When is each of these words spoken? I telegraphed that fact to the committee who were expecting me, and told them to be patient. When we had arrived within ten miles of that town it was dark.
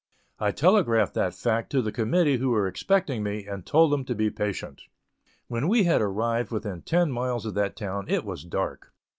I 0.39 0.49
telegraphed 0.49 1.13
that 1.13 1.35
fact 1.35 1.69
to 1.69 1.81
the 1.83 1.91
committee 1.91 2.37
who 2.37 2.49
were 2.49 2.65
expecting 2.65 3.21
me, 3.21 3.45
and 3.45 3.63
told 3.63 3.91
them 3.91 4.03
to 4.05 4.15
be 4.15 4.31
patient. 4.31 4.81
When 5.47 5.67
we 5.67 5.83
had 5.83 6.01
arrived 6.01 6.49
within 6.49 6.81
ten 6.81 7.11
miles 7.11 7.45
of 7.45 7.53
that 7.53 7.75
town 7.75 8.05
it 8.07 8.25
was 8.25 8.43
dark. 8.43 8.95